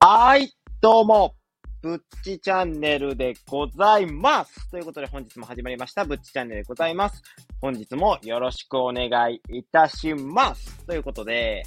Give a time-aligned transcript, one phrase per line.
[0.00, 1.34] はい、どうも、
[1.82, 4.70] ぶっちチャンネルでございます。
[4.70, 7.20] ということで本日も始まりました、ぶっちチャンネルでございます。
[7.60, 10.86] 本日もよろしくお願いいたします。
[10.86, 11.64] ということで、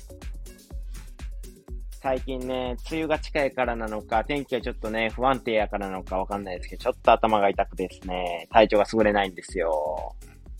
[2.01, 10.15] 最近ね、梅雨が近いからなのか、天気はちょっとね、不安定やからなのかわかんないですけど、ちょっと頭が痛くてですね、体調が優れないんですよ。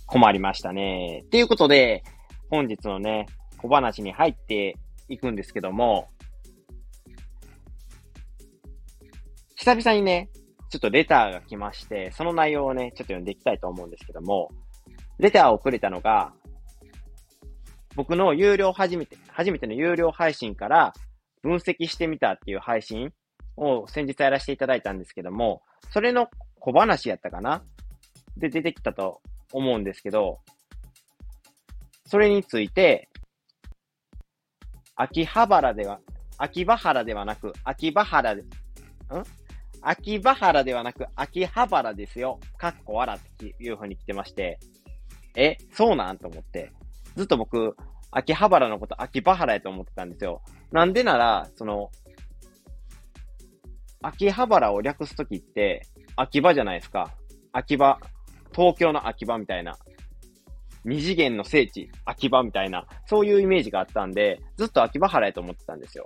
[0.08, 1.24] 困りましたね。
[1.32, 2.04] ということで、
[2.50, 3.28] 本日のね、
[3.58, 4.76] 小話に入って
[5.08, 6.10] いくんですけども、
[9.64, 10.32] 久々にね、
[10.72, 14.50] ちょっとレターが来まして、その内容をね、ちょっと読んでいきたいと思うんですけども、
[15.20, 16.34] レターをくれたのが、
[17.96, 20.94] 僕の有料初めて、初めての有料配信から
[21.44, 23.14] 分析してみたっていう配信
[23.56, 26.28] を先日やらせていただいたんですけども、それの
[26.60, 27.62] 小話やったかな？
[28.38, 29.22] で出てきたと
[29.54, 30.40] 思うんですけど、
[32.08, 33.10] それについて、
[34.96, 36.00] 秋葉原では、
[36.40, 38.46] 秋葉原ではなく、秋葉原で、ん？
[39.82, 42.40] 秋葉原ではなく、秋葉原ですよ。
[42.58, 44.60] かっこ笑っていう風に来てまして、
[45.36, 46.18] え、そうなん？
[46.18, 46.72] と思って。
[47.16, 47.76] ずっと僕、
[48.12, 50.42] 秋葉原のこと秋葉原やと思ってたんですよ。
[50.72, 51.90] なんでなら、その、
[54.02, 57.12] 秋葉原を略すときって、秋葉じゃないですか。
[57.54, 58.00] 秋葉、
[58.54, 59.78] 東京の秋葉みたいな。
[60.84, 66.06] 二次元の聖地、秋葉みたいな、そういうイメージがあったんで、ずっと秋葉原やと思ってたんですよ。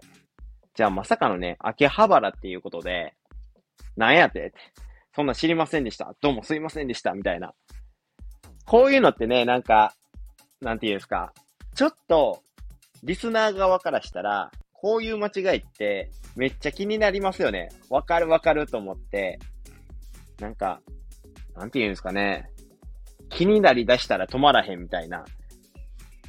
[0.75, 3.13] じゃあまさかのね、秋葉原っていうことで、
[3.95, 4.53] なんやってって。
[5.15, 6.13] そんな知りませんでした。
[6.21, 7.13] どうもすいませんでした。
[7.13, 7.53] みたいな。
[8.65, 9.93] こういうのってね、なんか、
[10.61, 11.33] なんていうんですか。
[11.75, 12.41] ちょっと、
[13.03, 17.69] リスナー側からしたら、こういう間違いって、めっちゃ気になりますよね。
[17.89, 19.39] わかるわかると思って、
[20.39, 20.81] なんか、
[21.55, 22.49] なんていうんですかね。
[23.29, 25.25] 気になり出したら止まらへんみたいな。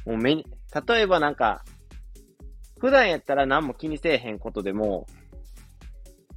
[0.05, 0.45] もう目に、
[0.87, 1.63] 例えばなんか、
[2.79, 5.07] 普段やったら何も気にせえへんことでも、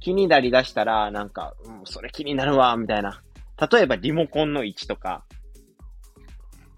[0.01, 3.21] 気になり出したら、なんか、うん、それ気になるわ、みたいな。
[3.71, 5.23] 例えばリモコンの位置とか。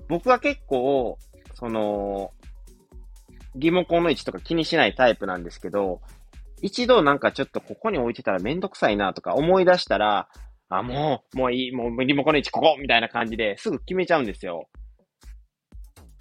[0.08, 1.18] 僕は結構、
[1.56, 2.32] その、
[3.56, 6.02] リモコンの位置とか気にしないタイプなんですけど、
[6.62, 10.28] 一度なんかちょっとここに置いてたらめんどくさいなとか思い出したら、
[10.70, 14.68] あ、もう、もういい、もうリモコンの位置ここみたいな感じですぐ決めちゃうんですよ。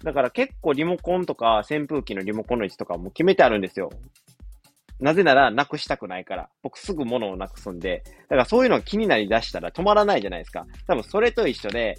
[0.03, 3.89] だから結構リモコンとか扇風機のリモコンの位置とかも決めてあるんですよ。
[4.99, 6.49] なぜなら、なくしたくないから。
[6.61, 8.03] 僕すぐ物をなくすんで。
[8.23, 10.65] だからそういうのが気になり出したら止まらないじゃないですか。
[10.87, 11.97] 多分それと一緒で、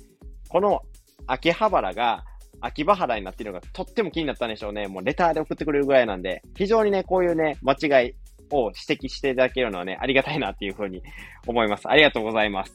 [0.48, 0.82] この
[1.26, 2.24] 秋葉原が
[2.60, 4.86] 秋葉原になっているのがとっても気になったんでしょうね。
[4.86, 8.14] もうレターで送ってくれるぐらいなんで、非常にね、こういうね、間違い
[8.50, 11.02] を指摘していただけるのはね、ありがたいなっていうふうに
[11.46, 11.88] 思います。
[11.88, 12.72] ありがとうございます。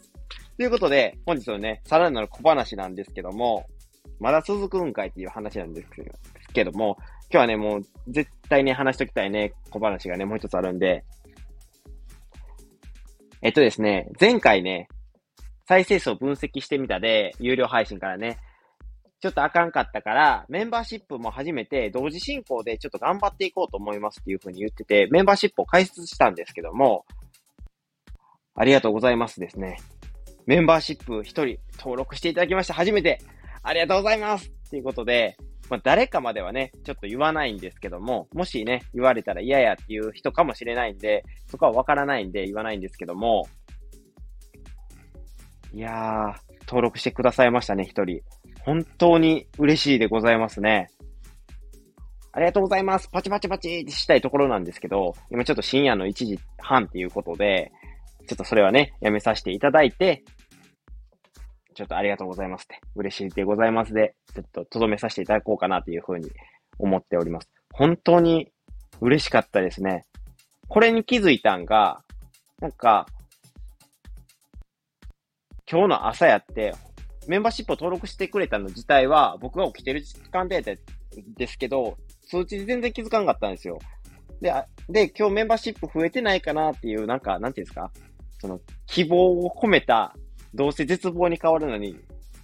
[0.58, 3.66] ということで、本日のね、さらなる小話なんですけども、
[4.20, 5.90] まだ続くんかいっていう話なんです
[6.54, 6.98] けども、
[7.32, 11.04] 今日はね、もう絶対に話しときたいね、小話がね、もう一つあるんで、
[13.42, 14.88] えっとですね、前回ね、
[15.68, 18.40] 再生数を分析してみたで、有料配信からね、
[19.22, 27.06] ちょっとあかんかったから、メンバーシップも始めて、同時進行でちょっと頑張っていこうと思いますっていうふうに言ってて、メンバーシップを開設したんですけども、
[28.56, 29.78] ありがとうございますですね。
[30.48, 32.74] メンバーシップ一人登録していただきました。
[32.74, 33.20] 初めて。
[33.62, 35.38] ありがとうございますということで、
[35.70, 43.48] まあ、誰かまではね、ちょっと言わないんですけども、もしね、言われたら嫌やっていう人かもしれないんで、そこはわからないんで言わないんですけども、
[45.74, 48.22] いやー、登録してくださいましたね、一人。
[48.62, 50.90] 本当に嬉しいでございますね。
[52.32, 53.10] ありがとうございます。
[53.12, 57.72] パチパチパチってしたいところなんですけど、今ちょっと深夜の1時半っていうことで、
[58.28, 60.24] ちょっとそれはね、やめさせていただいて、
[61.80, 66.30] ちょっとありがとうございますって、嬉しいでございますで、ちょっととどめさせていただこうかなというふうに
[66.78, 67.48] 思っております。
[67.72, 68.52] 本当に
[69.00, 70.06] 嬉しかったですね。
[70.68, 72.02] これに気づいたんが、
[72.60, 73.08] なんか、
[75.72, 76.74] 今日の朝やって、
[77.30, 80.62] メンバーシップを登録してくれたの自体は、僕が起きてる時間で
[81.38, 83.80] ですけど、数値で全然気づかなかったんですよ。
[84.42, 87.90] で、あで、今日メンバーシップ増えてないかなっていう、なんか、なんていうんですか、
[88.42, 90.14] その、希望を込めた、
[90.54, 91.96] どうせ絶望に変わるのに、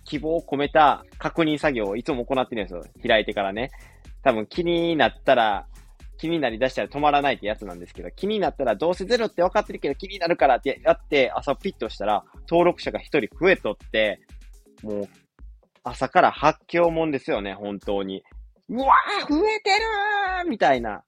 [0.03, 2.83] 希望を込めた確認作業をいつも行ってるんですよ。
[3.07, 3.71] 開いてからね。
[4.23, 5.67] 多分気になったら、
[6.17, 14.21] 気になり出したら止まらないってやつなんですけど、気になったらどうせゼロって分かってるけど気になるからってやって朝ピッとしたら登録者が一人増えとって、
[14.81, 15.09] もう
[15.83, 18.23] 朝から発狂もんですよね、本当に。
[18.69, 21.03] うわー増えてるーみたいな。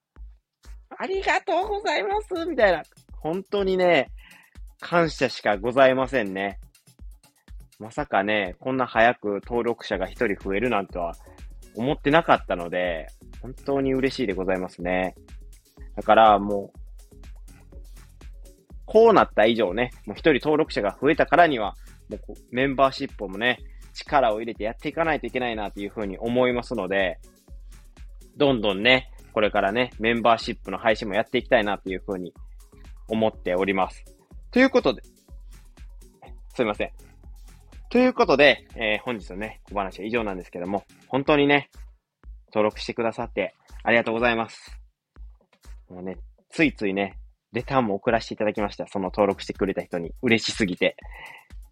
[0.97, 2.83] ありがとうございますみたいな。
[3.19, 4.09] 本当にね、
[4.79, 6.59] 感謝しかございませんね。
[7.79, 11.13] まさかね、こんな早く登録者が一人増えるなんとは
[11.75, 13.07] 思ってなかったので、
[13.41, 15.15] 本当に嬉しいでございますね。
[15.95, 16.79] だからもう、
[18.85, 21.75] こうなった以上ね、もう一人登録者が増えたからには、
[22.09, 23.59] もうメンバーシップもね、
[23.93, 27.19] 力を入れてやっていかないといけないなというふうに思いますので、
[28.37, 32.33] どんどんね、これからね、メンバーシップの配信もやっていきたいなというふうに
[33.07, 34.03] 思っております。
[34.51, 35.03] ということで、
[36.55, 37.06] すいません。
[37.89, 41.69] ということで、えー、本日のね、小話は以上なんですけども、本当にね、
[42.47, 44.77] 登録してくださってありがとうございます。
[45.89, 46.17] もうね、
[46.49, 47.17] ついついね、
[47.53, 48.87] レターも送らせていただきました。
[48.87, 50.97] その登録してくれた人に嬉しすぎて。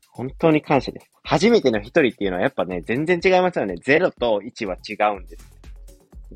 [0.10, 1.12] 本当に感謝です。
[1.24, 3.76] 初めての一人っていうのはやっぱね、全然違いますよね。
[3.86, 5.56] 0と1は違うんです。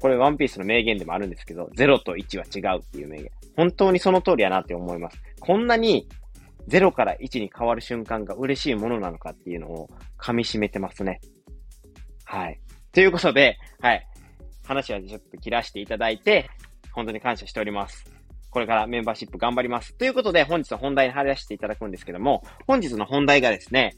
[0.02, 3.32] これワンピースの名言でもあるんですけど、0と1は違うっていう名言。
[3.56, 5.18] 本当にその通りやなって思います。
[5.40, 6.10] こんなに
[6.70, 11.20] 0から1に変わる瞬間が嬉しいものなのかっていうのを噛み締めてますね。
[12.26, 12.60] はい。
[12.92, 14.08] ということで、はい。
[14.66, 16.50] 話はちょっと切らしていただいて、
[16.92, 18.06] 本当に感謝しております。
[18.52, 19.96] これからメンバーシップ頑張ります。
[19.96, 23.96] ということで、本日の本題に入らせていただくんですけども、本日の本題がですね、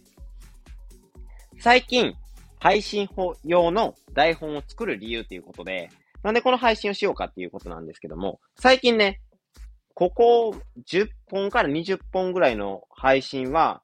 [1.60, 2.14] 最近、
[2.60, 3.10] 配信
[3.44, 5.90] 用の台本を作る理由ということで、
[6.24, 9.20] なんでこの配信をしようかっていうことなんですけども、最近ね、
[9.94, 10.56] ここ
[10.88, 13.82] 10本から20本ぐらいの配信は、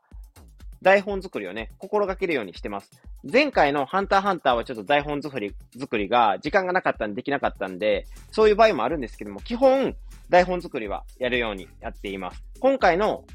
[0.82, 2.92] 台本作りをね、心がけるようにしてます。
[3.24, 9.96] 前回のハンターハンターはちょっと台本作り、作りが時間がなかったんでできなかったんで、そういう場合もあるんですけども、基本、
[10.30, 12.44] 台本作りはやるようにやっています。
[12.60, 13.26] 今回の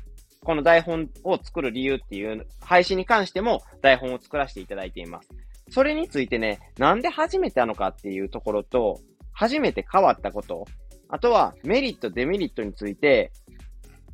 [0.45, 5.29] この台本を作る理由っていう配信に関しても台本を作らせていただいています。
[5.71, 9.01] それについてね、なんで始めたのかっていうところと、
[9.33, 10.67] 初めて変わったこと、
[11.13, 13.33] あとはメリット、デメリットについて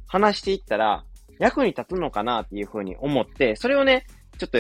[0.09, 1.05] 話していったら
[1.39, 4.05] 役に立つのかなっていうふうに思って、それをね、
[4.37, 4.59] ちょっと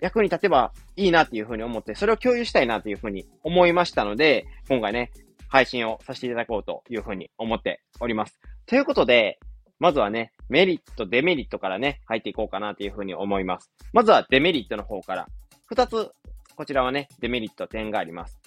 [0.00, 5.12] 役に立てばいいなっていうふうに思って、それを共有したいなっていうふうに思いましたので、今回ね、
[5.48, 8.40] 配信をさせていただこうというふうに思っております。
[8.66, 9.38] ということで、
[9.78, 13.70] まずはね、メリット、デメリットからね、入っていこうかなというふうに思います。
[13.92, 15.28] まずはデメリットの方から。
[15.66, 16.10] 二つ、
[16.56, 18.39] こちらはね、デメリット点があります。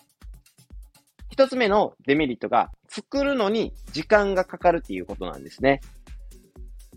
[1.34, 5.82] 一つ目のデメリットが、作るのに時間がかかるっていうことなんですね。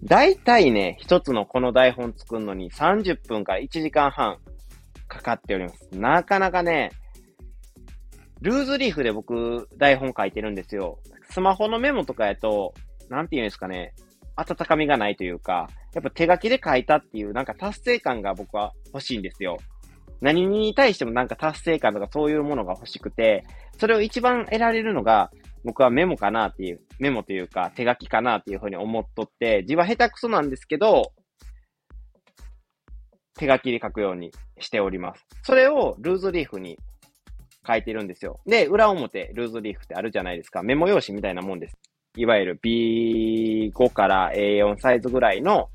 [0.04, 4.36] だいたいね、一つのこの台本作るのに30分から1時間半
[5.08, 5.88] かかっております。
[5.92, 6.90] なかなかね、
[8.42, 10.98] ルーズリーフで僕、台本書いてるんですよ。
[11.30, 12.74] スマホのメモとかやと、
[13.08, 13.94] なんて言うんですかね、
[14.36, 19.56] 温かみがないというか、やっぱ手書きで書いたっていうなんか達成感が僕は欲しいんですよ。
[20.20, 23.44] 何に対してもなんか達成感とかそういうものが欲しくて、
[23.78, 25.30] それを一番得られるのが、
[25.64, 31.12] 僕はメモかなっていう、メモというか手書きかなっていうふうに思っとって、字は下手くそなんですけど、
[33.38, 35.26] 手書きで書くようにしております。
[35.42, 36.78] それをルーズリーフに
[37.66, 38.40] 書いてるんですよ。
[38.46, 40.62] で、裏表、ルーズリーフってあるじゃないですか。
[40.62, 41.76] メモ用紙みたいなもんです。
[42.16, 45.68] いわゆる B5 から A4 サイズぐらいの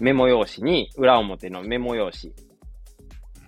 [0.00, 2.32] メモ用紙に、裏表のメモ用紙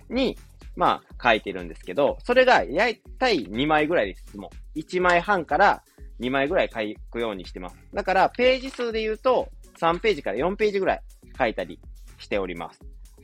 [0.09, 0.37] に、
[0.75, 4.79] まあ、書いてるんですけど、それが、やいたい2枚ぐらいです、もう。
[4.79, 5.83] 1枚半から
[6.19, 6.79] 2枚ぐらい書
[7.11, 7.77] くようにしてます。
[7.93, 9.49] だから、ページ数で言うと、
[9.79, 11.01] 3ページから4ページぐらい
[11.37, 11.79] 書いたり
[12.17, 12.79] しております。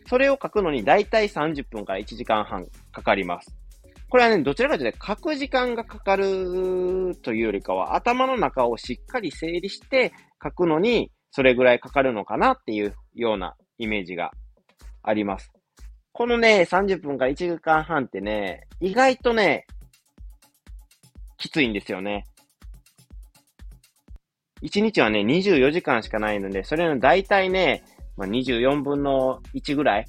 [0.07, 3.55] それを書くのにだいたい30分から1時間半かかります。
[4.09, 14.31] これはね、どちらかというと書く時間がかかるというよりかは、頭の中をしっかり整理して書くのに、それぐらいかかるのかなっていうようなイメージが
[15.01, 15.51] あります。
[16.11, 19.65] このね、30分から1時間半ってね、意外とね、
[21.39, 22.25] きついんですよね。
[24.61, 27.83] 1日はね、24時間しかないので、それの大体ね、
[28.15, 30.05] まあ、24分の1ぐらい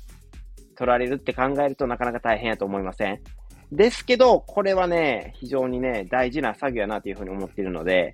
[0.76, 3.20] 取られるって考えるとなかなか大変やと思いません
[3.72, 8.12] ですけど、これはね、非常にね、大事な作業やなというふうに思っているので、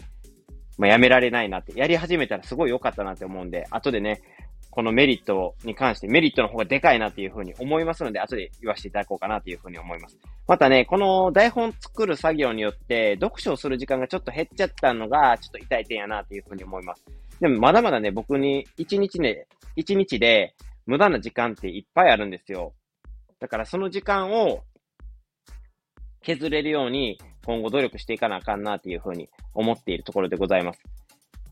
[0.81, 4.23] まあ、やめられないなって、やり始めたらすごい良かったなって思うんで、後でね、
[4.71, 10.17] このメリットに関してメリットの方がでかいなっていうふうに思いますので、後で言わせていただこうかなというふうに思います。
[10.49, 17.05] またね、この台本作る作業によって、読書をする時間がちょっと減っちゃったのが、ちょっと痛い点やなというふうに思います。
[17.43, 19.47] でもまだまだね、僕に1日ね、
[19.77, 20.55] 1日で
[20.87, 22.73] 無駄な時間っていっぱいあるんですよ。
[23.39, 24.63] だからその時間を
[26.23, 30.81] 削れるように今後努力していかなあかんなっていうふうに思っているところでございます。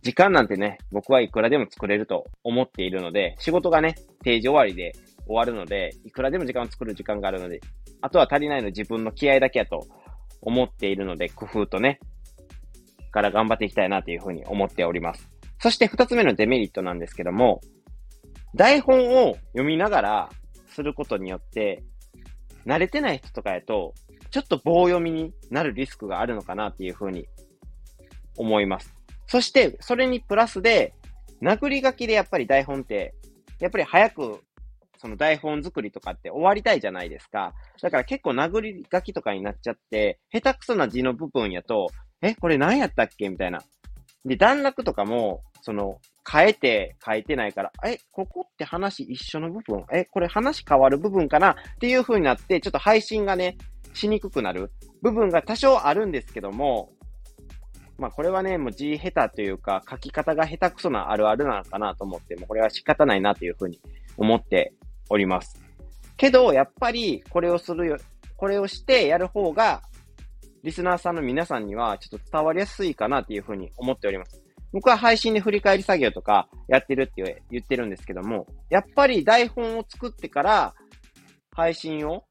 [0.03, 4.93] 時間なんてね、僕はいくらでも作れると思っているので、仕事がね、定時終わりで
[5.27, 7.61] 終わるので、いくらでも時間を作る時間があるので、
[8.01, 9.87] あとは足りないの自分の気合だけやと
[10.41, 12.01] 思っているので、工夫とね、
[13.11, 15.29] から頑張っていきたいなというふうに思っております。
[15.61, 17.61] そして二つ目のデメリットなんですけども、
[18.55, 20.31] 台本を読みながら
[20.69, 21.83] することによって、
[22.67, 23.95] 慣れてない人とかやと、
[24.31, 27.27] ちょっと棒読みになるリスクがあるのかなっていうふうに
[28.37, 28.95] 思います。
[29.27, 30.95] そして、それにプラスで、
[31.43, 33.15] 殴り書きでやっぱり台本って、
[33.61, 34.41] やっぱり早く、
[34.99, 37.55] その台本作りとかって終わりたいじゃないですか。
[37.81, 41.89] だから結構殴り書きとかになっちゃって、下手くそな字の部分やと、
[42.23, 43.63] え、これ何やったっけみたいな。
[44.25, 53.57] で、段落とかも、その、変えて書いてないから、え、ここって話一緒の部分え、これ話変わる部分かなっていう風になって、ちょっと配信がね、
[53.99, 54.71] しにくくなる
[55.03, 56.93] 部分が多少あるんですけども、
[57.99, 63.81] まあこれはね、もう字下手というか、書き方が下手くそなあるあるなのかなと思って、もうこれは仕方ないなというふうに
[64.17, 64.73] 思って
[65.11, 65.61] おります。
[66.17, 67.99] けど、やっぱりこれをするよ、
[68.37, 69.83] これをしてやる方が、
[70.63, 74.43] リスナーさんの皆さんにはちょっと伝わりやすいかなというふうに思っております。
[74.73, 80.75] 僕は配信で振り返り作業とかやってるって言ってるんですけども、やっぱり台本を作ってから
[81.53, 82.25] 配信を、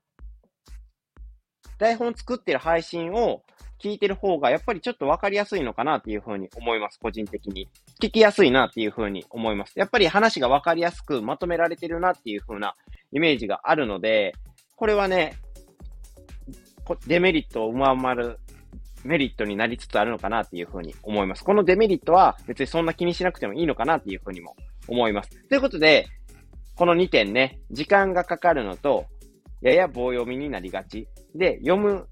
[1.78, 3.44] 台本作ってる配信を
[3.82, 7.70] 聞いてる方がやっぱりちょっとわかりやすいのかなっていうふうに思います、個人的に。
[8.02, 9.78] 聞きやすいなっていうふうに思います。
[9.78, 12.76] やっぱり話がわかりやすくまとめられてるなっていうふうな
[13.12, 14.34] イメージがあるので、
[14.76, 15.36] これはね、
[17.06, 18.40] デメリットを上回る
[19.04, 21.44] メリットになりつつあるのかなっていうふうに思います。
[21.44, 24.56] このデメリットは別にそんな気にしなくてもいいのかなっていうふうにも
[24.88, 25.30] 思います。
[25.48, 26.08] ということで、
[26.76, 29.06] この2点ね、時間がかかるのと、
[29.62, 31.08] やや棒読みになりがち。
[31.36, 32.08] で、読む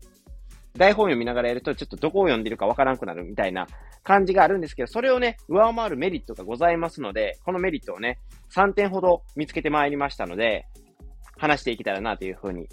[0.77, 3.67] 台本読みながらやると、ちょっとどこを読んでるかわからなくなるみたいな
[4.03, 8.19] 感じがあるんですけど、それをね、上回るメリットがございますので、このメリットをね、
[8.53, 10.65] 3点ほど見つけてまいりましたので、
[11.37, 12.67] 話していけたらなというふうに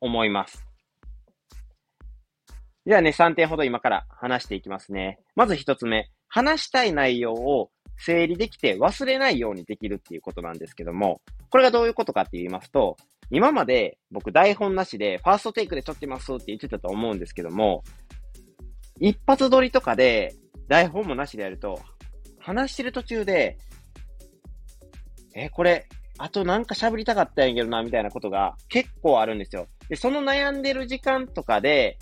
[0.00, 0.66] 思います。
[2.84, 5.18] ではね、3点ほど今から話していきますね。
[5.34, 12.96] まず1つ目、話したい内容を整理できて忘れないようにできるっていうことなんですけども、これがどういうことかって言いますと、
[13.30, 17.82] 今まで僕台本なしでファーストテイクで撮ってますって言ってたと思うんですけども、
[19.00, 20.34] 一発撮りとかで
[20.68, 21.80] 台本もなしでやると、
[22.38, 23.58] 話してる途中で、
[25.34, 29.66] え、これ、あとなんか喋りたかったんやけどな、みたいなことが結構あるんですよ。
[29.88, 31.98] で、その悩んでる時間とかで、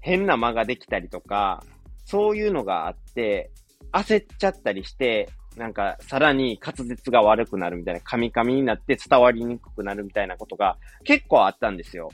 [0.00, 1.64] 変な間ができたりとか、
[2.04, 3.50] そういうのがあって、
[3.92, 12.10] 焦っちゃったりして、なんか、さらに滑舌が悪くなるみたいな、カミカミになって伝わりにくくなるみたいなことが結構あったんですよ。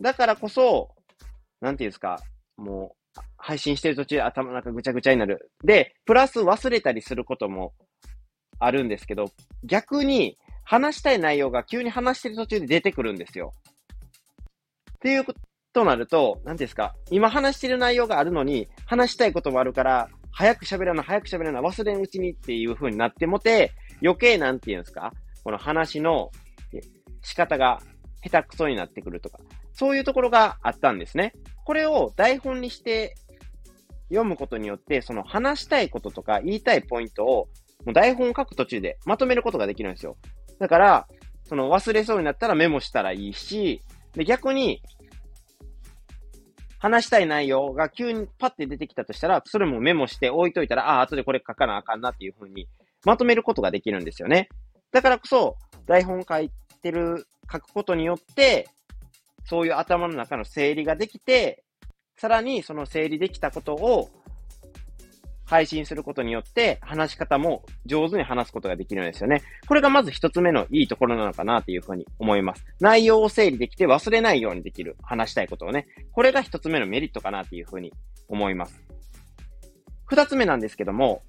[0.00, 0.90] だからこそ、
[1.60, 2.20] なんていうんですか、
[2.56, 5.50] もう、配信してる途中頭の中ぐちゃぐちゃになる。
[5.64, 7.72] で、プラス忘れたりすることも
[8.58, 9.30] あるんですけど、
[9.64, 13.52] 逆に話したい内容が急に話してる途中で出てくるんですよ。
[14.96, 15.34] っていうこ
[15.72, 26.30] となると、なんですか、今話してる内容があるのに、話したいこともあるから、早く喋らな、早く喋らな、忘れんうちにっていう風になってもて、余計なんて言うんですかこの話の
[27.22, 27.82] 仕方が
[28.22, 29.40] 下手くそになってくるとか、
[29.72, 31.32] そういうところがあったんですね。
[31.64, 33.16] これを台本にして
[34.10, 37.48] 読むことによって、その話したいこととか言いたいポイントを、
[37.84, 40.16] もう台本を書く途中でまとめることができるんですよ。
[40.60, 41.08] だから、
[41.48, 44.82] その忘れそうになったらメモしたらいいし、で逆に
[46.78, 52.68] 話したい内容が急にパッて出てきたとしたら、それもメモして置いといたら、ああ、後でこれ書かなあかんなっていう風に
[53.04, 54.48] まとめることができるんですよね。
[54.92, 55.56] だからこそ、
[55.86, 56.50] 台本書い
[56.82, 58.68] てる、書くことによって、
[59.44, 61.64] そういう頭の中の整理ができて、
[62.16, 64.10] さらにその整理できたことを
[65.48, 69.42] 配信することによって話し方も上手に話すことができるんですよね。
[69.66, 72.64] これがまず一つ目のいいところなのかなというふうに思います。
[72.80, 74.96] 内容を整理できて忘れないようにできる。
[75.02, 75.86] 話したいことをね。
[76.12, 77.94] これが一つ目のメリットかなというふうに
[78.28, 78.78] 思います。
[80.04, 81.22] 二つ目なんですけども、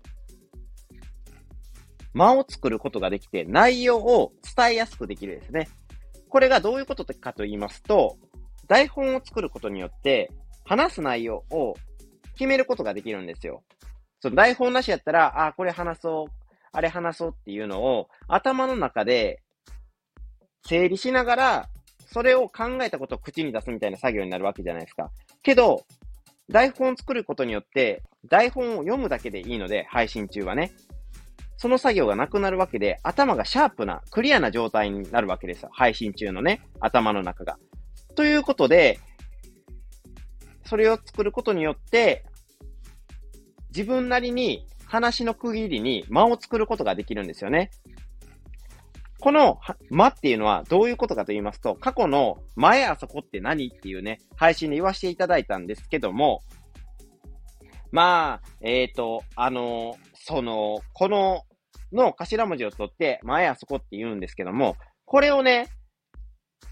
[2.14, 5.70] 間を作ることができて内容を伝えやすくできるですね。
[6.28, 8.18] これがどういうことかと言いますと、
[8.68, 10.30] 台本を作ることによって
[10.66, 11.76] 話す内容を
[12.34, 13.64] 決めることができるんですよ。
[14.22, 19.42] その台本なしやったら、あ、これ話そう、あれ話そうっていうのを頭の中で
[20.66, 21.70] 整理しながら、
[22.12, 25.12] それを考えたことを口に出すみたいな作業になるわけじゃないですか。
[25.44, 25.86] けど、
[26.50, 30.72] 台本を作ることによって、台本を読むだけでいいので、配信中はね。
[31.58, 35.70] その作業がなくなるわけで、頭がシャープな、クリアな状態になるわけですよ。
[35.72, 37.58] 配信中のね、頭の中が。
[38.16, 39.00] ということで、
[40.66, 42.24] それを作ることによって、
[43.70, 47.72] 自分なりに話の区切りに間を作ることができるんですよね。
[49.20, 49.60] この
[49.92, 56.42] 間っていうのはどういうことかと言いますと、過去の前あそこって何っていうね、配信で言わせていただいたんですけども、
[57.92, 61.44] まあ、えっ、ー、と、あの、その、この、
[61.92, 65.68] の頭文字を取って前あそこって言うんですけども、これをね、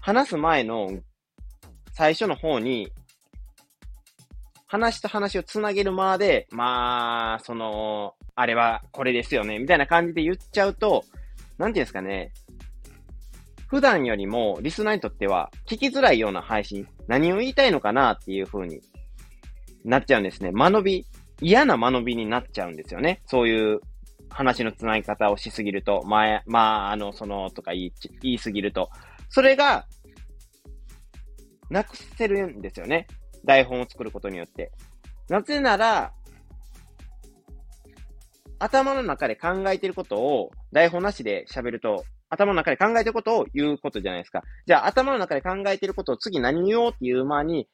[0.00, 0.88] 話す前の
[1.92, 2.92] 最初の方に
[4.68, 11.04] 話と話をつなげるまで、まあ、その、あれはこれですよね、みたいな感じで言っちゃうと、
[11.56, 12.32] なんていうんですかね、
[13.66, 18.80] 普段よりもリスナーにとっては聞きづらいような配信、何を言いたいのかなっていう風に
[19.84, 20.52] なっちゃうんですね。
[20.52, 21.06] 間延び、
[21.40, 23.22] 嫌な間延びになっちゃうんですよね。
[23.24, 23.80] そういう
[24.28, 28.90] 話の繋ぎ方をしすぎると、まあ、まあ、あの、その、とか言い、言いすぎると。
[29.30, 29.86] それが、
[31.70, 33.06] なくせるんですよね。
[33.44, 34.72] 台本を作ることによって。
[35.28, 36.12] なぜなら、
[38.58, 44.42] 頭の中で考えてることを台本なしで喋ると、頭の中で考えてることを言うことじゃないですか。
[44.66, 47.68] じゃあ頭の中で考えてることを次何言おうっていう間に、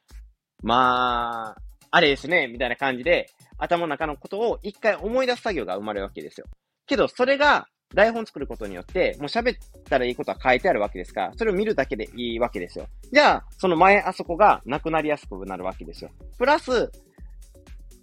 [0.62, 1.56] まあ、
[1.90, 6.46] あれですね、みたいな感じで、頭の中のことを一回思い出す作業が生まれるわけですよ。
[6.86, 12.86] けど、それが台本作ることによって、もう喋ったらいいことは書いてあるわけですから、それを見るだけでいいわけですよ。
[13.12, 16.10] じゃあ、その前あそこがなくなりやすくなるわけですよ。
[16.38, 16.90] プラス、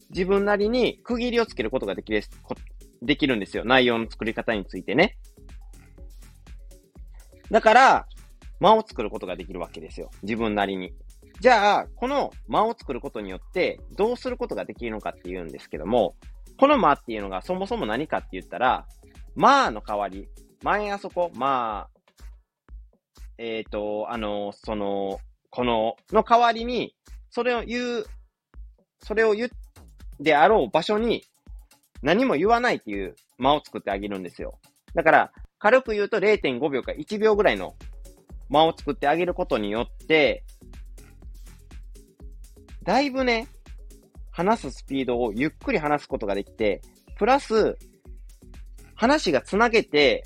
[0.09, 2.21] 自分なりに区切りをつけることができる、
[3.01, 3.65] できるんですよ。
[3.65, 5.17] 内容の作り方についてね。
[7.49, 8.07] だから、
[8.61, 10.09] 間を作ることができるわけですよ。
[10.23, 10.93] 自分なりに。
[11.41, 16.15] じゃあ、この間を作ることによって、どうすることができるのかっていうんですけども、
[16.57, 18.85] この間っていうのがそもそも何かって言ったら、
[19.35, 20.27] まあの代わり、
[20.63, 22.01] 前あそこ、まあ、
[23.37, 25.19] えっ、ー、と、あの、その、
[25.49, 26.95] この、の代わりに、
[27.29, 28.05] それを言う、
[29.03, 29.51] それを言う
[30.21, 31.23] であろう場所に、
[32.03, 34.59] 何も言わないっていう間を作ってあげるんですよ。
[34.93, 37.75] だから、軽く言うと0.5秒か1秒ぐらいの
[38.49, 40.43] 間を作ってあげることによって、
[42.83, 43.47] だいぶね、
[44.31, 46.81] 話すスピードをゆっくり話すことができて、
[47.17, 47.77] プラス、
[49.01, 50.25] 話がつなげて、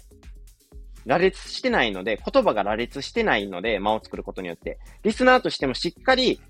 [1.05, 6.41] 羅列してないので、言葉が羅列してないので、間を作ることによって、リスナーとしてもしっかり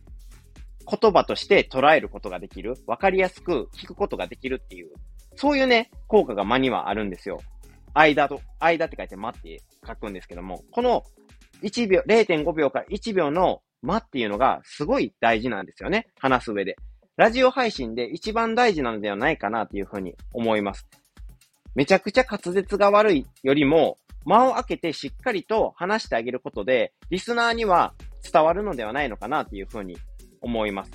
[0.89, 4.92] 言葉として捉えることができる、わかりやすく聞くことができるっていう、
[5.35, 7.42] そういうね、効果が間にはあるんですよ。
[7.94, 11.03] 間と、間って書いて間って書くんですけども、この
[11.61, 16.07] 1秒、0.5秒から1秒の間っていうのがすごい大事なんですよね。
[16.20, 16.75] 話す上で。
[17.18, 20.88] ラジオ配信で一番大事なのではないかなっていうふうに思います。
[21.75, 27.94] めちゃくちゃ滑舌が悪いよりも、間を空けてしっかりと話してあげることで、リスナーには
[28.31, 29.98] 伝わるのではないのかなっていうふうに
[30.42, 30.92] 思います。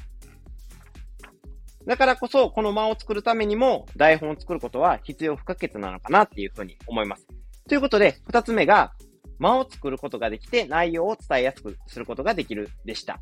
[1.86, 7.26] だからこそ、この間を作るためにも、台本を作ることは必要不可欠なのかなっていうふうに思います。
[7.68, 8.92] ということで、二つ目が、
[9.38, 13.20] 間を作ることができて内容を伝えやすくすることができるでした。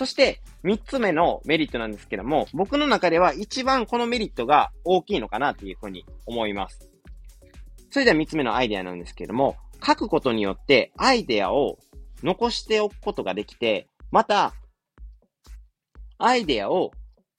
[0.00, 6.90] そして、三つ目のメリットなんですけども、僕の中では一番このメリットが大きいのかなっていうふうに思います。
[7.90, 11.76] それでは三つ目のアイデアなんですけども、書くことによってアイデアを
[12.22, 14.54] 残しておくことができて、また、
[16.16, 16.92] アイデアを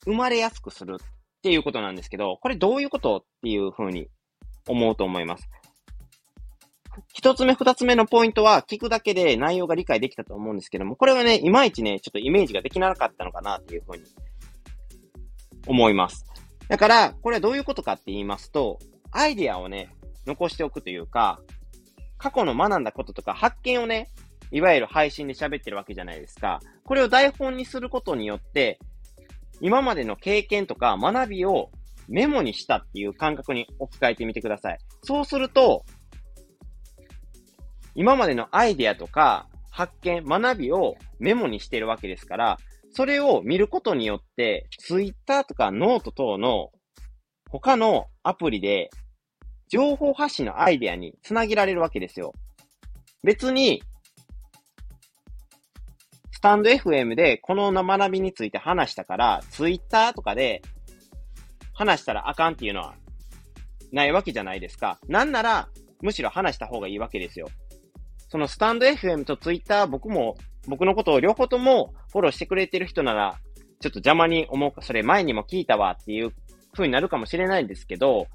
[0.05, 1.05] 生まれやすくするっ
[1.41, 4.07] ていうことなんですけど、これどういうことっていうふうに
[4.67, 5.49] 思うと思います。
[7.13, 14.03] 一つ目、二つ目のポイントは、聞くだけで内容が理解できたと思うんですけども、これはね、いまいちね、ちょっとイメージができなかったのかなっていうふうに
[15.67, 16.25] 思います。
[16.67, 18.79] だから、これはどういうことかって言いますと、
[19.11, 19.89] アイディアをね、
[20.25, 21.41] 残しておくというか、
[22.17, 24.09] 過去の学んだこととか発見をね、
[24.51, 26.59] いわゆる配信で喋ってるわけじゃないですか。
[26.83, 28.79] これを台本にすることによって、
[29.61, 31.71] 今までの経験とか学びを
[32.07, 34.77] メモにしたっていう感覚に置き換えてみてください。
[35.03, 35.85] そうすると、
[37.95, 42.57] 今までのアイデアとか発見、学びをメモにしてるわけですから、
[42.91, 46.71] それを見ることによって、ツイッターとかノート等の
[47.49, 48.89] 他のアプリで
[49.69, 52.33] 情報発信のアイデアにつなげられるわけですよ。
[53.23, 53.81] 別に、
[56.31, 60.61] スタンド FM でこの学びについて話したから、ツイッターとかで
[61.73, 62.95] 話したらあかんっていうのは
[63.93, 64.99] ないわけじゃないですか。
[65.07, 65.69] なんなら、
[66.01, 67.47] むしろ話した方がいいわけですよ。
[68.31, 73.37] そのスタンド FM とツイッター、僕も、僕のことを両方ともフォローしてくれてる人なら、
[73.81, 76.31] ちょっと邪魔に思うか、それ前にも聞いたわっていう
[76.71, 78.27] 風になるかもしれないんですけど、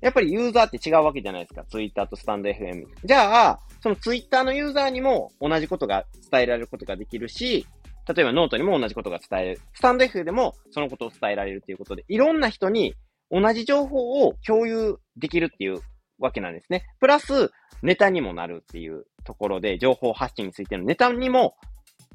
[0.00, 1.64] やっぱりユーザーって違うわけじゃないですか。
[1.64, 2.84] ツイッターとスタンド FM。
[3.04, 7.66] じゃあ、そのツイッターのユーザーにも同じことが伝えられることができるし、
[8.06, 9.60] 例えばノートにも同じことが伝える。
[9.74, 12.94] スタンド F でもそのことを伝えられるということで、いろんな人に
[13.32, 15.80] 同じ情報を共有できるっていう
[16.18, 16.84] わけなんですね。
[17.00, 17.50] プラス、
[17.82, 21.56] ネタにもなるっていうところで、情報発信についてのネタにも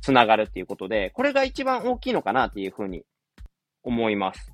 [0.01, 3.03] つながるっていうことで、これが一番大きいのかなっていうふうに
[3.83, 4.51] 思います。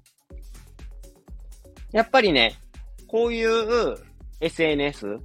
[1.91, 2.55] やっぱりね、
[3.07, 3.97] こういう
[4.41, 5.17] SNS、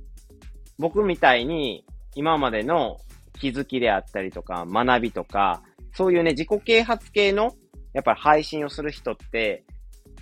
[0.79, 1.85] 僕みたいに
[2.15, 2.99] 今までの
[3.39, 7.55] 気づきであったりとか、学びとか、そういうね、自己啓発系の
[7.93, 9.65] やっぱり配信をする人って、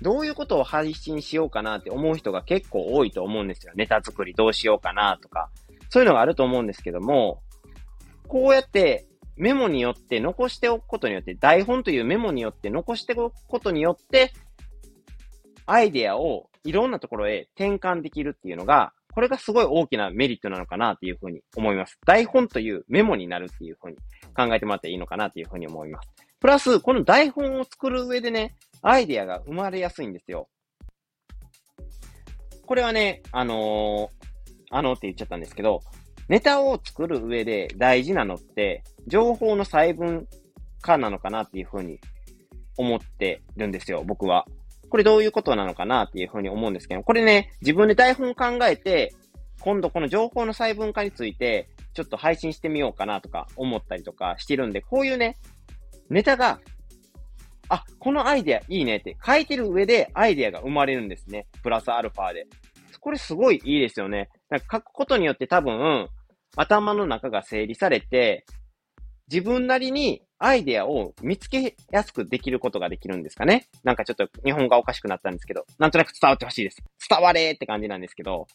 [0.03, 3.73] どういうことを配信しようかなって思う人が結構多いと思うんですよ。
[3.77, 5.51] ネタ作りどうしようかなとか。
[5.89, 7.43] そういうのがあると思うんですけども、
[8.27, 14.33] こうやってメモによって残しておくことによって、台本というメモによって残しておくことによって、
[15.67, 21.99] アイデアをいろんなところへ転換できるっていうのが、これがすごい大きなメリットなのかなっていうふうに思います。
[22.07, 23.97] 台本というメモになるっていうふうに
[24.35, 26.09] 考えてもらっていいのかなっていうふうに思います。
[26.41, 30.49] プラス、この台本を作る上でね、アイデアが生まれやすいんですよ。
[32.67, 34.27] これはね、あのー、
[34.71, 35.81] あのって言っちゃったんですけど、
[36.29, 40.27] ネタを作る上で大事なのって、情報の細分
[40.81, 41.99] 化なのかなっていうふうに
[42.77, 44.47] 思ってるんですよ、僕は。
[44.89, 49.15] これどういうことなのかなっていうふうに思うんですけど、これね、自分で台本考えて、
[49.61, 55.39] 今度この情報の細分化について、ちょっと配信してみようかなとか思ったりとかしてるんで、こういうね、
[56.11, 56.61] ネタが
[57.69, 61.47] あ、このアイデアいいねって書いてる上でアイデアが生まれるんですね。
[61.63, 62.47] プラスアルファで。
[63.01, 64.29] これすごいいいですよね。
[64.49, 66.09] なんか書くことによって多分、
[66.57, 68.45] 頭の中が整理されて、
[69.31, 73.67] 自分なりにアイデアを見つけやすくできることができるんですかね。
[73.83, 76.83] なんかちょっと日本がおかしくなったんですけど、なんとなく伝わってほしいです。
[77.09, 78.47] 伝われって感じなんですけど、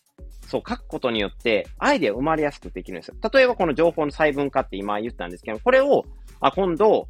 [0.47, 3.15] そう、書くことによってアイデア生まれやすくできるんですよ。
[3.33, 6.03] 例えばこの情報の細分化って今言ったんですけど、これを、
[6.41, 7.07] あ、今度、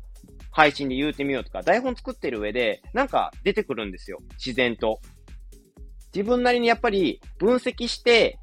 [0.58, 4.18] 配信で言うてみようとか、台本作ってる上で、なんか出てくるんですよ。
[4.44, 5.00] 自然と。
[6.16, 8.40] 自分なりにやっぱり分析して、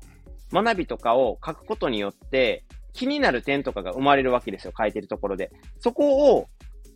[0.53, 4.73] 学びとかを書くことによって、気になる点とかが生まれるわけですよ。
[4.79, 5.51] 書いてるところで。
[5.81, 6.47] そこを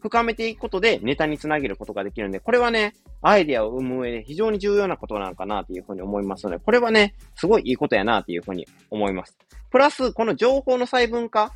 [0.00, 9.36] 深めていくことでネタにつなげることができるんで、これはね、アイデアを生む上で非常に重要なことなのかなというふうに思いますので、これはね、すごいいいことやなというふうに思います。
[9.72, 11.52] プラス、この情報の細分化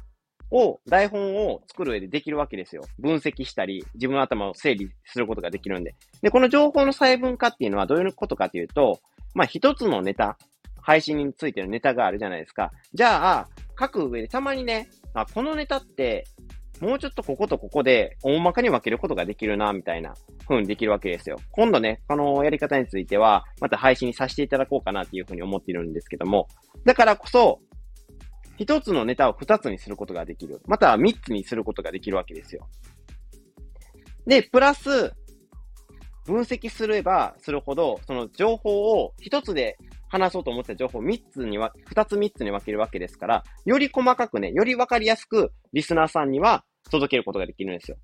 [0.53, 2.83] を、台本を作る上でできるわけですよ。
[2.99, 5.95] 分析したり、自分の頭を整理することができるんで。
[6.21, 9.01] で、この情報の細分化っていうのはどういうことかというと、
[9.35, 10.37] まあ、一つのネタ、
[10.81, 12.73] 配信についてのネタがあるじゃないですか。
[12.93, 16.25] じゃあ、書く上でたまにね、あ、このネタって、
[16.81, 20.15] もうちょっとこことここで大まかに分けることができるな、みたいな
[20.49, 21.37] 風にできるわけですよ。
[21.53, 26.49] 今度ね、このやり方については、また配信にさせていただこうかなっていう風に思っているんですけども、
[26.85, 27.61] だからこそ、
[28.63, 30.61] 一つのネタを二つにすることができる。
[30.67, 32.69] または三つにすることができるわけですよ。
[34.25, 35.13] で、プラス、
[36.27, 47.97] 分析すればするほど、その情報を一つで話そうと思った情報を三つには、二つ三つに分けるわけですから、より細かくね、より分かりやすくリスナーさんには届けることができるんですよ。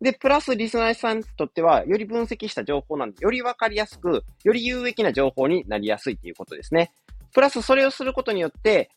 [0.00, 6.92] で、プラスリスナーさんにとっては、より分析した情報なんで、より分かりやすく、より有益な情報になりやすいっていうことですね。
[7.32, 8.88] プラスそれをすることによって、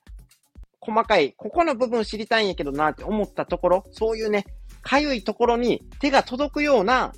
[0.81, 4.45] 細かい、ここの部分知りたいんやけどなって思ったところ、そういうね、
[4.81, 7.13] かゆいところに手が届くような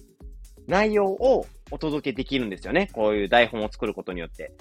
[0.67, 2.89] 内容をお届けできるんですよね。
[2.93, 4.53] こういう台本を作ることによって。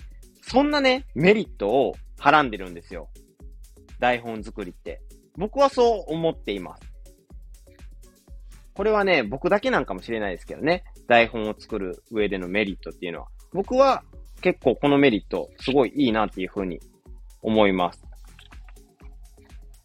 [0.42, 3.08] そんなね、メリットをはらんでるんですよ。
[3.98, 5.00] 台本作りって。
[5.36, 6.82] 僕はそう思っています。
[8.74, 10.84] これはね、僕だけなんかもしれないですけどね。
[11.06, 13.28] 台本を作る上でのメリットっていうのは。
[13.52, 14.02] 僕は
[14.40, 16.80] 結構このメリット、すごいいいなっていうふうに
[17.42, 18.09] 思います。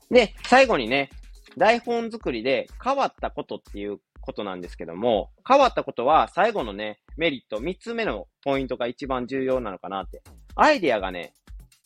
[0.10, 1.10] で、最後にね、
[1.58, 10.22] 台本作りで変わったことっていうことなんですけども、変わったことは最後のね、メリット、3つ目のポイントが一番重要なのかなって。
[10.56, 11.34] アイデアがね、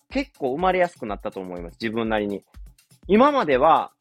[0.10, 1.78] 結構生まれやすくなったと思います。
[1.80, 2.44] 自分なりに。
[3.08, 3.92] 今までは、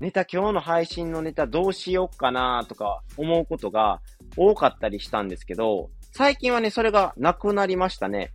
[0.00, 4.00] ネタ、今日の配信のネタどうしようかなとか思うことが
[4.36, 8.32] 多かったりしたんですけど、最近はね、それがなくなりましたね。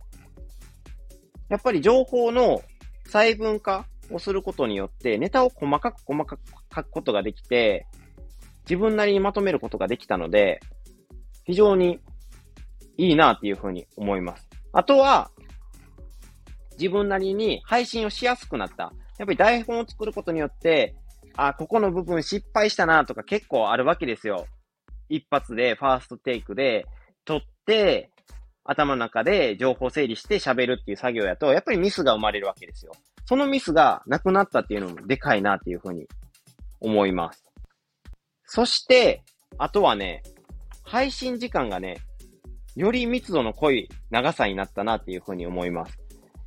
[1.48, 2.62] やっぱり情報の
[3.06, 6.40] 細分化をすることによって、ネタを細かく細かく
[6.74, 7.86] 書くことができて、
[8.64, 10.60] 自分なりにまとめることができたので、
[11.44, 12.00] 非常に
[12.96, 14.48] いいなっていうふうに思います。
[14.72, 15.30] あとは、
[16.78, 18.92] 自分なりに配信をしやすくなった。
[19.18, 20.94] やっぱり台本を作ることによって、
[21.36, 24.46] あ、ここの部分失敗したなとか結構あるわけですよ。
[25.08, 26.86] 一発で、ファーストテイクで、
[27.24, 28.10] 撮って、
[28.64, 32.92] 頭の中で情報整理して喋るっていう作業やと、やっぱりミスが生まれるわけですよ。
[33.30, 36.08] そのミスがなくなったっていうのもでかいなっていうふうに
[36.80, 37.44] 思います。
[38.44, 39.22] そして、
[39.56, 40.24] あとはね、
[40.82, 41.98] 配信時間がね、
[42.74, 45.96] より密度の濃い長さになったなっていうふうに思います。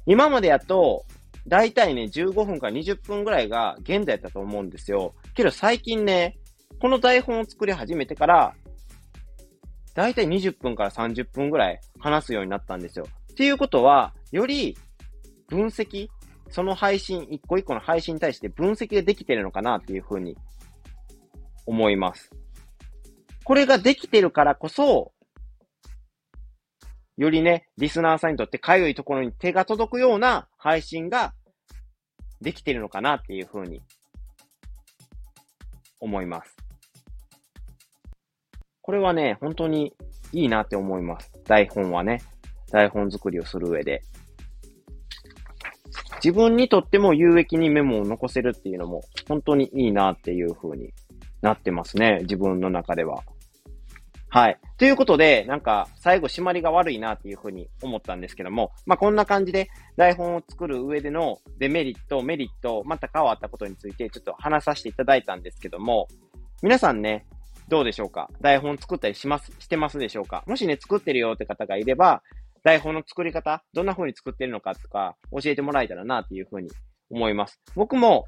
[0.06, 1.06] 今までやと、
[1.48, 5.16] だいたいね、15分から20分ぐらいが現在だと思うんですよ。
[5.36, 6.38] けど最近ね、
[6.82, 8.56] この台本を作り始めてから、
[9.94, 13.08] だいたい20分から30分ぐらい話すようになったんですよ。
[13.32, 14.78] っていうことは、より
[15.48, 16.10] 分析
[16.54, 20.38] その配信、一個一個の配信に対して分析ができてるのかなっていうふうに
[21.66, 22.30] 思います。
[23.44, 25.14] これができてるからこそ、
[27.18, 31.34] よりね、リスナーさんにとってかゆいところに手が届くような配信が
[32.40, 33.82] できてるのかなっていうふうに
[36.00, 36.56] 思います。
[38.84, 39.96] これはね、本当に
[40.32, 41.32] いいなって思います。
[41.46, 42.22] 台本はね。
[42.72, 44.04] 台本作りをする上で。
[46.24, 50.94] 自分にとっても有益にメモを残せるっていうのも本当にいいなっていう風に
[51.42, 52.20] なってますね。
[52.22, 53.24] 自分の中では。
[54.30, 54.58] はい。
[54.78, 66.08] ということで、なんか、最後締まりが悪いなっていうふうに思ったんですけども、まあ、こんな感じで台本を作る上でのデメリット、メリット、また変わったことについてちょっと話させていただいたんですけども、
[66.64, 67.28] 皆さんね、
[67.68, 68.30] どうでしょうか？
[68.42, 70.44] 台本作ったりします、してますでしょうか？
[70.48, 72.24] もしね、作ってるよって方がいれば、
[72.64, 76.70] 台本の作り方、どんな風に作ってるのかとか、教えてもらえたらなっていうふうに
[77.10, 77.60] 思います。
[77.76, 78.28] 僕も、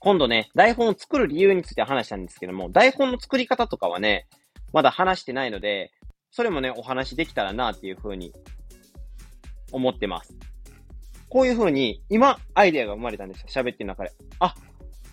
[0.00, 4.26] 今度ね、台本を作る理由について話したんですけども、台本の作り方とかはね、
[4.72, 5.90] まだ話してないので、
[6.30, 8.32] それもね、お話できたらなっていうふうに
[9.72, 10.36] 思ってます。
[11.30, 13.46] こういうふうに、今、アイデアが生まれたんですよ。
[13.48, 14.12] 喋ってる中で。
[14.40, 14.54] あ、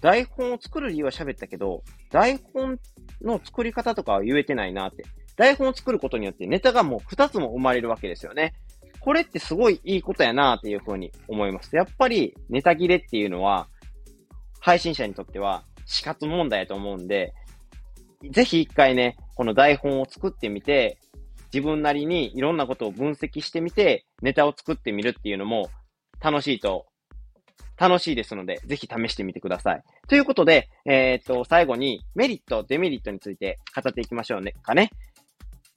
[0.02, 2.80] 台本を作る理由は喋ったけど、台本
[3.22, 5.04] の作り方とかは言えてないなって。
[5.36, 8.54] 台本を作ることによってネタがもう2つも生まれるわけですよね。
[9.00, 11.76] これってすごいいいことやなっていうふうに思います。
[11.76, 13.67] やっぱりネタ切れっていうのは、
[14.60, 17.34] 配信者にとっては死活問題やと思うんで、
[18.32, 20.98] ぜひ一回ね、この台本を作ってみて、
[21.54, 25.69] 自分なりにいろんなことを分析してみて、ネタを作ってみるっていうのも
[26.19, 26.88] 楽しいと、
[27.78, 29.84] 楽しいですので、ぜひ試してみてください。
[30.08, 34.89] ということで、えー、っと、最後にメリット、デメリットについて語っていきましょうね、かね。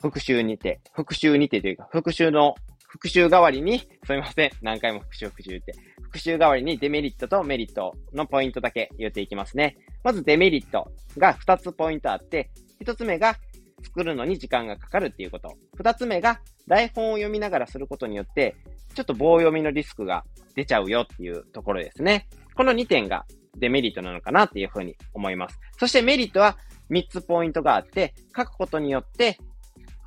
[0.01, 2.55] 復習にて、復習にてというか、復習の、
[2.89, 4.51] 復習代わりに、すみません。
[4.63, 5.73] 何回も復習復習って。
[6.03, 9.77] 復習代わりにデメリットとメリットのポイントだけ言っていきますね。
[10.03, 12.51] まずデメリットが2つポイントあって、
[12.83, 13.37] 1つ目が
[13.85, 15.57] 作るのに時間がかかるっていうこと。
[15.79, 18.57] 2つ目が台本を読みながらすることによって、
[18.95, 22.29] ちょっと棒読みのリスクが出ちゃうよっていうところですね。
[22.55, 23.27] この2点が
[23.59, 25.59] デメリットなのかなっていうふうに思います。
[25.79, 26.57] そしてメリットは
[26.91, 29.39] 3つポイントがあって、書くことによって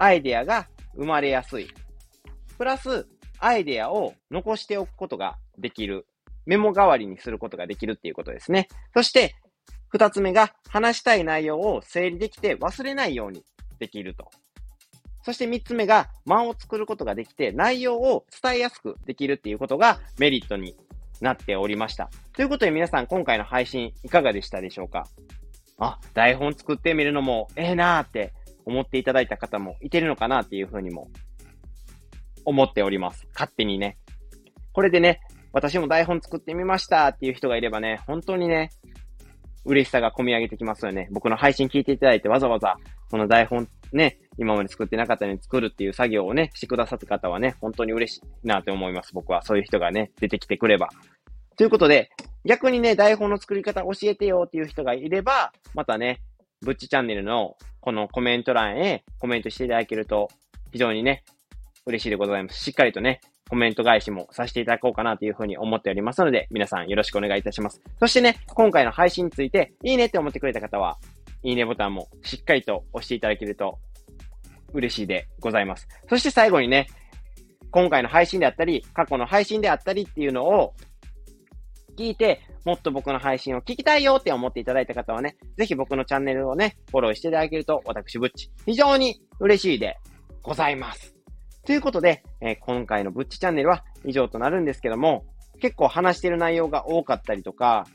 [0.02, 1.70] アイデアが生まれやすい。
[2.58, 3.08] プラス、
[3.40, 6.08] アイデアを残しておくことができる。
[6.48, 8.68] メモ代わりにすることができるっていうことですね。
[8.96, 9.36] そして、
[9.90, 13.46] 二つ目が話したい内容を整理できて忘れないように
[13.78, 14.32] できると。
[15.22, 20.76] そして三つ目が間を作ることができて内容を伝えやすくできるっていうことがメリットに
[21.20, 22.10] なっておりました。
[22.34, 25.06] ということで皆さん今回の配信いかがでしたでしょうか？
[25.78, 28.34] あ、台本作ってみるのもええなーって
[28.72, 31.10] 思っていただいた方もいてるのかなっていうふうにも
[32.46, 33.28] 思っております。
[33.34, 33.98] 勝手にね。
[34.74, 35.20] これでね、
[35.54, 38.70] 私も台本作ってみましたっていう人がいればね、本当にね、
[39.66, 41.08] 嬉しさが込み上げてきますよね。
[41.12, 42.78] 僕の配信聞いていただいてわざわざ、
[43.12, 49.14] この台本ね、今まで作ってなかったのに作るっていう作業をね、してくださった方はね、本当に嬉しいなと思います。
[49.14, 49.42] 僕は。
[49.44, 50.90] そういう人がね、出てきてくれば。
[51.58, 52.10] ということで、
[52.46, 56.22] 逆にね、台本の作り方教えてよっていう人がいれば、またね、
[56.62, 60.30] ブッチチャンネルのこのコメント欄へコメントしていただけると、
[60.72, 61.24] 非常にね、
[61.86, 62.64] 嬉しいでございます。
[62.64, 67.82] しっかりとね、コメント返しもさせていただこうかなというふうに思っておりますので、皆さんよろしくお願いいたします。
[68.00, 70.98] そしてね、今回の配信について、いいねって思ってくれた方は、
[71.44, 73.80] いいねボタンもしっかりと押していただけると
[74.74, 75.88] 嬉しいでございます。
[76.08, 76.88] そして最後にね、
[77.72, 80.74] 今回の配信であったり、過去の配信であったりっていうのを
[81.98, 89.98] 聞いて、もっと僕の配信を聞きたいよって思っていただいた方はね、ぜひ僕のチャンネルをね、フォローしていただけると、私、ぶっち、非常に嬉しいで
[90.42, 91.16] ございます。
[91.66, 95.26] ということで、えー、今回のブッチチャンネルは以上となるんですけども、
[95.60, 97.86] 結構話してる内容が多かったりとか、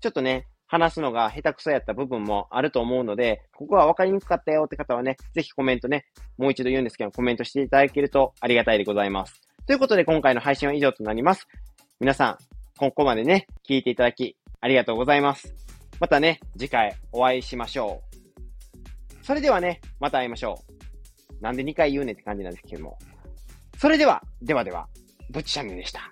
[0.00, 6.06] ちょっとね、話すのが下手くそやった部分もあると思うので、ここは分かりにくかったよって方はね、ぜひコメントね、
[6.38, 9.40] もう一度言うんですけど、コメントしていただけるとありがたいでございます。
[9.66, 11.46] ということで、今回の配信は以上となります。
[12.00, 12.38] 皆さん、
[12.78, 15.54] ここまでね、聞いていただき、ありがとうございます。
[16.00, 19.24] またね、次回お会いしましょう。
[19.24, 20.62] それではね、また会いましょ
[21.40, 21.42] う。
[21.42, 22.98] なんで2回言うねって感じなんですけども。
[23.78, 24.88] それでは、ではでは、
[25.30, 26.11] ぶっちチャンネルでした。